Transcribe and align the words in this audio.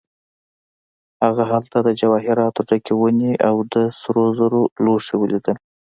هغه 1.23 1.43
هلته 1.51 1.77
د 1.83 1.89
جواهراتو 1.99 2.61
ډکې 2.69 2.93
ونې 2.95 3.33
او 3.47 3.55
د 3.73 3.75
سرو 3.99 4.23
زرو 4.39 4.61
لوښي 4.83 5.15
ولیدل. 5.17 5.55